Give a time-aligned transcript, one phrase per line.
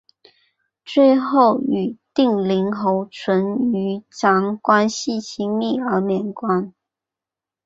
[0.83, 6.73] 最后与定陵侯淳于长关系亲密而免官。